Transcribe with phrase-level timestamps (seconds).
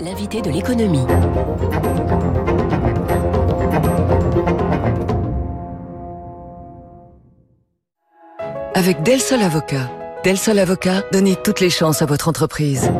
[0.00, 1.06] L'invité de l'économie.
[8.74, 9.90] Avec Del Sol Avocat.
[10.24, 12.90] Del Sol Avocat, donnez toutes les chances à votre entreprise.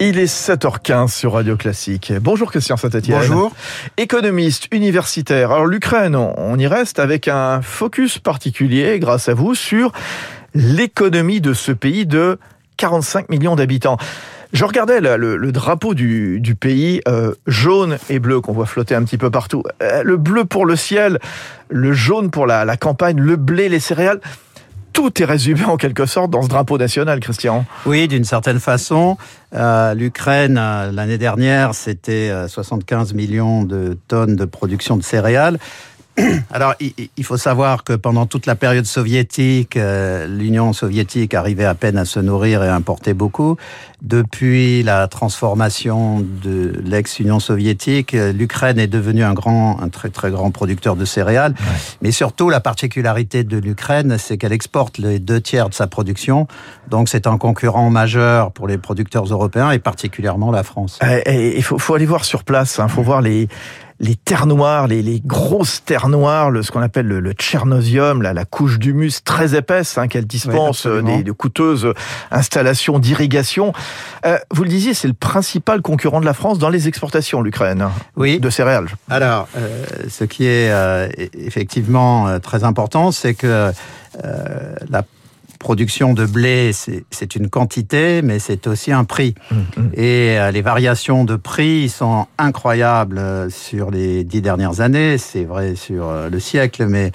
[0.00, 2.12] Il est 7h15 sur Radio Classique.
[2.20, 3.20] Bonjour Christian Saint-Etienne.
[3.20, 3.52] Bonjour.
[3.96, 5.52] Économiste universitaire.
[5.52, 9.92] Alors l'Ukraine, on y reste avec un focus particulier grâce à vous sur
[10.54, 12.38] l'économie de ce pays de
[12.76, 13.96] 45 millions d'habitants.
[14.52, 19.18] Je regardais le, drapeau du, pays euh, jaune et bleu qu'on voit flotter un petit
[19.18, 19.64] peu partout.
[19.82, 21.18] Euh, le bleu pour le ciel,
[21.68, 24.20] le jaune pour la, la campagne, le blé, les céréales
[24.92, 27.64] tout est résumé en quelque sorte dans ce drapeau national, Christian.
[27.84, 29.18] Oui, d'une certaine façon.
[29.52, 35.58] Euh, L'Ukraine, l'année dernière, c'était 75 millions de tonnes de production de céréales.
[36.52, 41.74] Alors, il faut savoir que pendant toute la période soviétique, euh, l'Union soviétique arrivait à
[41.74, 43.56] peine à se nourrir et à importer beaucoup.
[44.00, 50.30] Depuis la transformation de l'ex-Union soviétique, euh, l'Ukraine est devenue un grand, un très très
[50.30, 51.54] grand producteur de céréales.
[52.00, 56.46] Mais surtout, la particularité de l'Ukraine, c'est qu'elle exporte les deux tiers de sa production.
[56.88, 61.00] Donc, c'est un concurrent majeur pour les producteurs européens et particulièrement la France.
[61.26, 62.76] Il faut, faut, aller voir sur place.
[62.78, 62.88] Il hein.
[62.88, 63.48] faut voir les
[64.04, 68.34] les terres noires, les, grosses terres noires, le, ce qu'on appelle le, le tchernosium, la,
[68.34, 71.88] la couche d'humus très épaisse hein, qu'elle dispense euh, des, de coûteuses
[72.30, 73.72] installations d'irrigation.
[74.26, 77.88] Euh, vous le disiez, c'est le principal concurrent de la France dans les exportations, l'Ukraine,
[78.16, 78.38] oui.
[78.40, 78.88] de céréales.
[79.08, 80.70] Alors, euh, ce qui est
[81.32, 83.72] effectivement très important, c'est que
[84.88, 85.02] la
[85.64, 89.34] production de blé, c'est une quantité, mais c'est aussi un prix.
[89.50, 89.80] Mmh, mmh.
[89.94, 95.16] Et euh, les variations de prix sont incroyables euh, sur les dix dernières années.
[95.16, 97.12] C'est vrai sur euh, le siècle, mais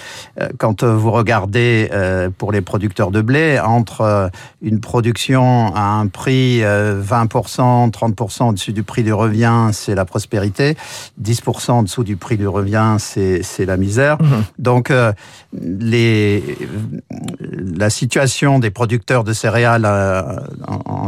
[0.58, 1.90] quand vous regardez
[2.38, 8.84] pour les producteurs de blé, entre une production à un prix 20%, 30% au-dessus du
[8.84, 10.76] prix du revient, c'est la prospérité.
[11.22, 14.18] 10% en dessous du prix du revient, c'est la misère.
[14.22, 14.28] Mmh.
[14.58, 14.92] Donc,
[15.54, 16.58] les,
[17.52, 20.22] la situation des producteurs de céréales euh,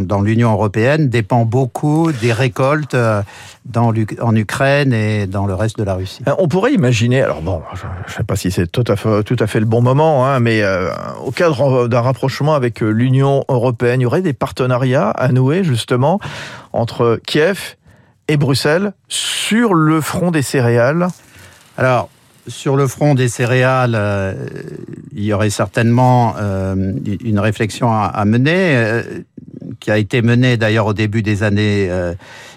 [0.02, 3.22] dans l'Union européenne dépend beaucoup des récoltes euh,
[3.66, 6.24] dans, en Ukraine et dans le reste de la Russie.
[6.28, 9.24] Euh, on pourrait imaginer, alors bon, je ne sais pas si c'est tout à fait,
[9.24, 10.64] tout à fait le bon moment, hein, mais
[11.24, 16.20] au cadre d'un rapprochement avec l'Union européenne, il y aurait des partenariats à nouer justement
[16.74, 17.76] entre Kiev
[18.28, 21.08] et Bruxelles sur le front des céréales?
[21.78, 22.10] Alors,
[22.48, 24.34] sur le front des céréales, euh,
[25.14, 26.94] il y aurait certainement euh,
[27.24, 29.04] une réflexion à, mener, euh,
[29.80, 31.90] qui a été menée d'ailleurs au début des années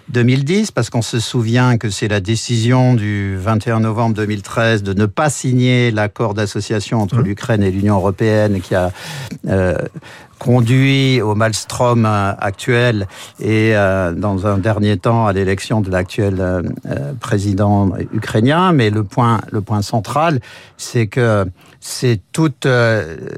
[0.09, 5.07] 2010, parce qu'on se souvient que c'est la décision du 21 novembre 2013 de ne
[5.07, 7.25] pas signer l'accord d'association entre mmh.
[7.25, 8.91] l'Ukraine et l'Union européenne qui a
[10.45, 13.07] conduit au maelstrom euh, actuel
[13.41, 16.63] et euh, dans un dernier temps à l'élection de l'actuel euh,
[17.19, 18.73] président ukrainien.
[18.73, 20.41] Mais le point, le point central,
[20.77, 21.47] c'est que
[21.81, 22.67] c'est toutes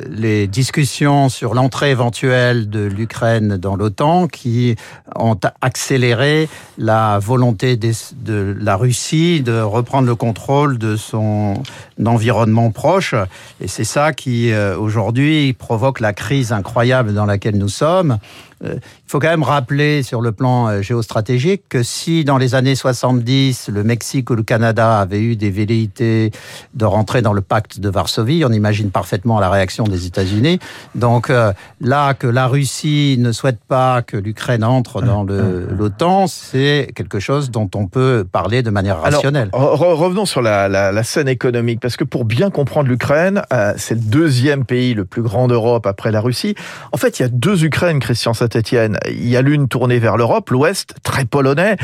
[0.09, 4.77] les discussions sur l'entrée éventuelle de l'Ukraine dans l'OTAN qui
[5.17, 11.61] ont accéléré la volonté de la Russie de reprendre le contrôle de son
[12.05, 13.17] environnement proche.
[13.61, 18.19] Et c'est ça qui, aujourd'hui, provoque la crise incroyable dans laquelle nous sommes,
[18.65, 22.57] euh, il faut quand même rappeler sur le plan euh, géostratégique que si dans les
[22.57, 26.33] années 70, le Mexique ou le Canada avaient eu des velléités
[26.75, 30.59] de rentrer dans le pacte de Varsovie, on imagine parfaitement la réaction des États-Unis.
[30.97, 36.91] Donc euh, là, que la Russie ne souhaite pas que l'Ukraine entre dans l'OTAN, c'est
[36.97, 39.51] quelque chose dont on peut parler de manière rationnelle.
[39.53, 43.43] revenons sur la, scène économique, parce que pour bien comprendre l'Ukraine,
[43.77, 46.57] c'est le deuxième pays le plus grand d'Europe après la Russie.
[46.91, 48.96] En fait, il y a deux Ukraines, Christian Saint-Etienne.
[49.09, 51.77] Il y a l'une tournée vers l'Europe, l'Ouest, très polonais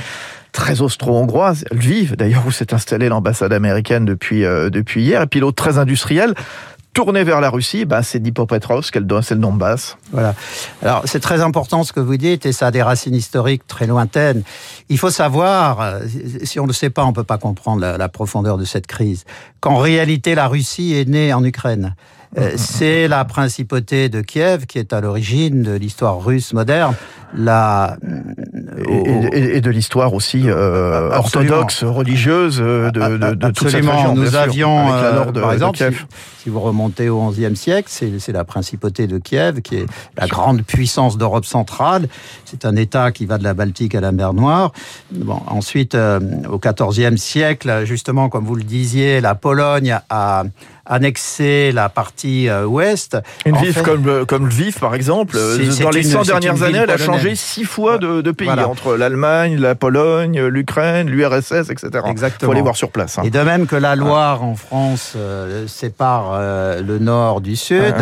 [0.52, 5.40] très austro-hongroise, Lviv, d'ailleurs où s'est installée l'ambassade américaine depuis euh, depuis hier, et puis
[5.40, 6.34] l'autre très industrielle,
[6.92, 9.96] tournée vers la Russie, bah, c'est Dnipropetrovsk, c'est le Donbass.
[10.12, 10.34] Voilà.
[10.82, 13.86] Alors c'est très important ce que vous dites et ça a des racines historiques très
[13.86, 14.42] lointaines.
[14.88, 16.00] Il faut savoir, euh,
[16.42, 18.86] si on ne le sait pas, on peut pas comprendre la, la profondeur de cette
[18.86, 19.24] crise,
[19.60, 21.94] qu'en réalité la Russie est née en Ukraine.
[22.38, 26.94] Euh, c'est la principauté de Kiev qui est à l'origine de l'histoire russe moderne.
[27.36, 27.96] La...
[29.32, 34.14] Et, de l'histoire aussi euh, orthodoxe, religieuse de, de, de toute cette région.
[34.14, 35.78] Nous avions, avec la de, par exemple,
[36.42, 39.86] Si vous remontez au XIe siècle, c'est la principauté de Kiev qui est
[40.18, 42.08] la grande puissance d'Europe centrale.
[42.46, 44.72] C'est un État qui va de la Baltique à la mer Noire.
[45.12, 46.18] Bon, ensuite, euh,
[46.50, 50.42] au XIVe siècle, justement, comme vous le disiez, la Pologne a
[50.84, 53.16] annexer la partie euh, ouest.
[53.46, 55.38] Une ville comme, euh, comme Lviv, par exemple,
[55.80, 59.56] dans les 100 dernières années, elle a changé six fois de, de pays, entre l'Allemagne,
[59.58, 61.88] la Pologne, l'Ukraine, l'URSS, etc.
[62.06, 62.32] Exactement.
[62.40, 63.18] Il faut aller voir sur place.
[63.18, 63.22] Hein.
[63.24, 65.16] Et de même que la Loire, en France,
[65.68, 67.94] sépare le nord du sud,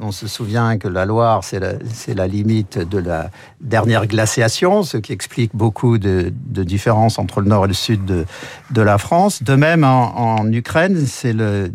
[0.00, 1.72] on se souvient que la Loire, c'est la,
[2.14, 3.30] la, limite de la
[3.60, 8.04] dernière glaciation, ce qui explique beaucoup de, de différences entre le nord et le sud
[8.04, 8.24] de,
[8.70, 9.42] de la France.
[9.42, 11.70] De même, en, en Ukraine, c'est le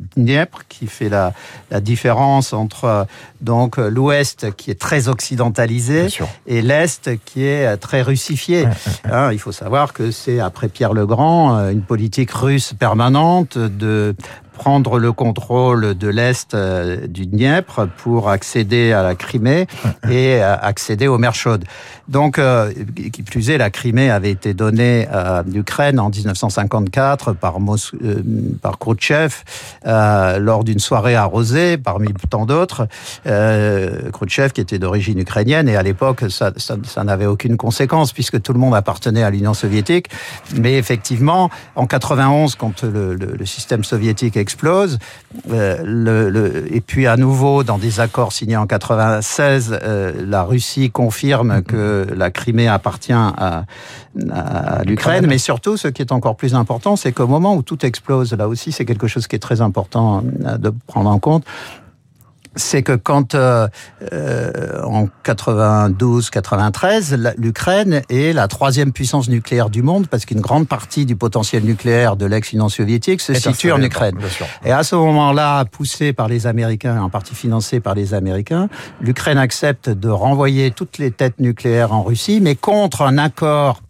[0.70, 1.34] qui fait la,
[1.72, 3.08] la différence entre
[3.42, 6.08] donc l'Ouest qui est très occidentalisé
[6.48, 8.66] et l'Est qui est très russifié.
[9.06, 13.58] Hein, il faut savoir que c'est après Pierre le Grand euh, une politique russe permanente
[13.58, 14.16] de
[14.56, 19.68] prendre le contrôle de l'Est euh, du Dniepr pour accéder à la Crimée
[20.10, 21.66] et accéder aux mers chaudes.
[22.08, 22.72] Donc, euh,
[23.12, 28.22] qui plus est, la Crimée avait été donnée à l'Ukraine en 1954 par, Mos euh,
[28.62, 29.34] par Khrouchtchev
[29.86, 32.88] lors d'une soirée arrosée, parmi tant d'autres.
[33.26, 38.14] Euh, Khrouchtchev, qui était d'origine ukrainienne, et à l'époque, ça, ça, ça n'avait aucune conséquence
[38.14, 40.10] puisque tout le monde appartenait à l'Union soviétique.
[40.56, 45.00] Mais effectivement, en 91, quand le, le, le système soviétique explose.
[45.50, 50.44] Euh, le, le, et puis à nouveau, dans des accords signés en 96, euh, la
[50.44, 53.66] Russie confirme que la Crimée appartient à,
[54.32, 55.26] à l'Ukraine.
[55.26, 58.48] Mais surtout, ce qui est encore plus important, c'est qu'au moment où tout explose, là
[58.48, 61.44] aussi, c'est quelque chose qui est très important euh, de prendre en compte
[62.56, 63.68] c'est que quand euh,
[64.14, 71.06] euh en 92-93, l'Ukraine est la troisième puissance nucléaire du monde parce qu'une grande partie
[71.06, 74.18] du potentiel nucléaire de l'ex-Union soviétique se situe en Ukraine.
[74.64, 78.70] Et à ce moment-là, poussé par les Américains, en partie financé par les Américains,
[79.02, 83.82] l'Ukraine accepte de renvoyer toutes les têtes nucléaires en Russie, mais contre un accord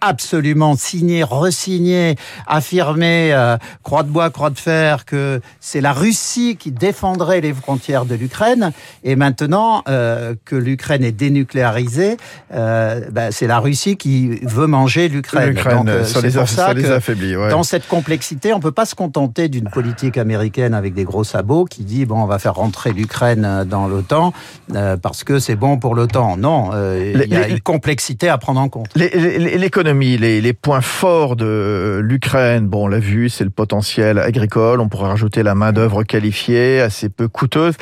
[0.00, 2.16] absolument signé, resigné,
[2.46, 7.52] affirmé, euh, croix de bois, croix de fer, que c'est la Russie qui défendrait les
[7.52, 8.72] frontières de l'Ukraine.
[9.02, 12.16] Et maintenant euh, que l'Ukraine est dénucléarisée,
[12.54, 15.54] euh, ben, c'est la Russie qui veut manger l'Ukraine.
[15.54, 17.36] Donc, euh, ça les, pour ça, ça les affaiblit.
[17.36, 17.50] Ouais.
[17.50, 21.64] Dans cette complexité, on peut pas se contenter d'une politique américaine avec des gros sabots
[21.64, 24.32] qui dit bon, on va faire rentrer l'Ukraine dans l'OTAN
[24.74, 26.36] euh, parce que c'est bon pour l'OTAN.
[26.36, 28.88] Non, il y a les, une complexité à prendre en compte.
[28.94, 34.80] L'économie les, points forts de l'Ukraine, bon, on l'a vu, c'est le potentiel agricole.
[34.80, 37.74] On pourrait rajouter la main d'œuvre qualifiée, assez peu coûteuse.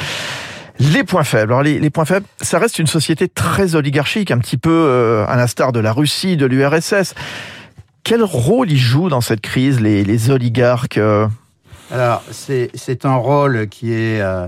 [0.78, 1.52] Les points faibles.
[1.52, 5.36] Alors les, points faibles, ça reste une société très oligarchique, un petit peu euh, à
[5.36, 7.14] l'instar de la Russie, de l'URSS.
[8.04, 11.26] Quel rôle ils jouent dans cette crise, les, oligarques euh?
[11.90, 14.46] Alors, c'est un rôle qui est euh,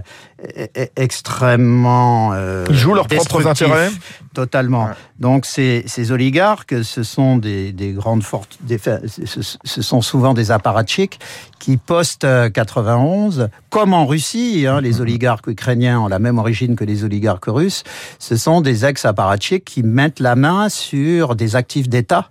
[0.97, 2.33] extrêmement.
[2.33, 3.91] Euh, Ils jouent leurs propres intérêts
[4.35, 4.87] Totalement.
[4.87, 4.93] Ouais.
[5.19, 8.57] Donc, ces, ces, oligarques, ce sont des, des grandes fortes.
[8.69, 11.19] Ce, ce, sont souvent des apparatchiks
[11.59, 17.03] qui, post-91, comme en Russie, hein, les oligarques ukrainiens ont la même origine que les
[17.03, 17.83] oligarques russes,
[18.21, 22.31] ce sont des ex-apparatchiks qui mettent la main sur des actifs d'État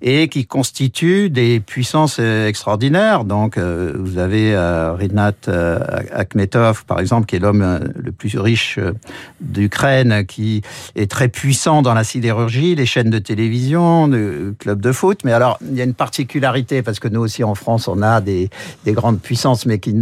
[0.00, 3.24] et qui constituent des puissances extraordinaires.
[3.24, 5.80] Donc, euh, vous avez euh, Rinat euh,
[6.12, 8.92] Akhmetov, par exemple, qui est l'homme euh, le plus riche euh,
[9.40, 10.62] d'Ukraine, qui
[10.94, 15.20] est très puissant dans la sidérurgie, les chaînes de télévision, le club de foot.
[15.24, 18.20] Mais alors, il y a une particularité, parce que nous aussi en France, on a
[18.20, 18.50] des,
[18.84, 19.94] des grandes puissances mais qui,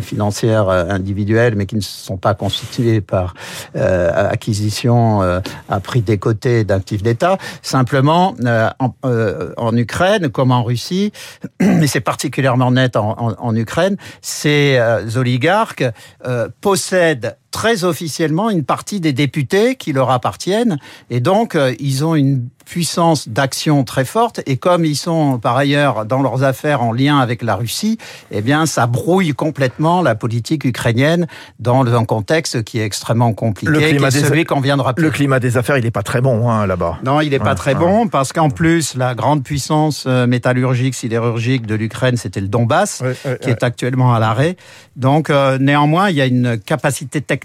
[0.00, 3.34] financières individuelles, mais qui ne sont pas constituées par
[3.76, 7.38] euh, acquisition euh, à prix décoté d'actifs d'État.
[7.62, 8.70] Simplement, euh,
[9.56, 11.12] en, Ukraine, comme en Russie,
[11.60, 14.78] mais c'est particulièrement net en, en, en Ukraine, ces
[15.16, 15.84] oligarques
[16.60, 20.78] possèdent possède très officiellement une partie des députés qui leur appartiennent
[21.10, 25.56] et donc euh, ils ont une puissance d'action très forte et comme ils sont par
[25.56, 27.96] ailleurs dans leurs affaires en lien avec la Russie,
[28.32, 31.28] eh bien ça brouille complètement la politique ukrainienne
[31.60, 35.04] dans un contexte qui est extrêmement compliqué, le climat est celui qu'on vient de rappeler.
[35.04, 36.98] Le climat des affaires, il n'est pas très bon hein, là-bas.
[37.04, 37.80] Non, il n'est ouais, pas très ouais.
[37.80, 43.00] bon parce qu'en plus la grande puissance euh, métallurgique, sidérurgique de l'Ukraine, c'était le Donbass,
[43.00, 44.56] ouais, qui est actuellement à l'arrêt.
[44.96, 47.35] Donc euh, néanmoins, il y a une capacité technologique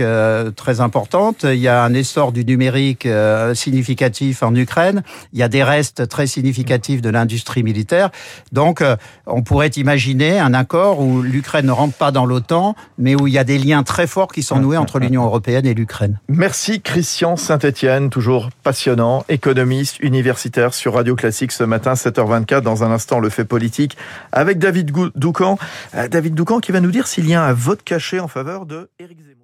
[0.00, 1.44] euh, très importante.
[1.44, 5.02] Il y a un essor du numérique euh, significatif en Ukraine.
[5.32, 8.10] Il y a des restes très significatifs de l'industrie militaire.
[8.52, 8.96] Donc, euh,
[9.26, 13.32] on pourrait imaginer un accord où l'Ukraine ne rentre pas dans l'OTAN, mais où il
[13.32, 16.18] y a des liens très forts qui sont noués entre l'Union européenne et l'Ukraine.
[16.28, 22.60] Merci Christian Saint-Etienne, toujours passionnant, économiste, universitaire sur Radio Classique ce matin, 7h24.
[22.60, 23.96] Dans un instant, le fait politique
[24.32, 25.58] avec David Doucan.
[26.10, 28.88] David Doucan qui va nous dire s'il y a un vote caché en faveur de
[29.18, 29.39] Zemmour.